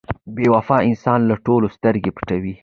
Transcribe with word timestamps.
•بې 0.35 0.45
وفا 0.55 0.77
انسان 0.89 1.19
له 1.29 1.35
ټولو 1.45 1.67
سترګې 1.75 2.11
پټوي. 2.15 2.53